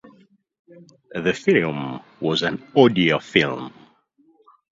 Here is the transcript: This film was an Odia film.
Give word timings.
This 1.13 1.43
film 1.43 1.99
was 2.19 2.41
an 2.41 2.57
Odia 2.75 3.21
film. 3.21 3.71